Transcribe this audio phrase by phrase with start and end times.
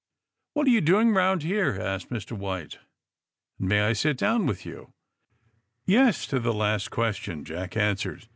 [0.57, 2.31] *^What are you doing around here?" asked Mr.
[2.31, 2.79] White.
[3.61, 4.93] *^And may I sit down with you?"
[5.85, 8.27] Yes, to the last question," Jack answered.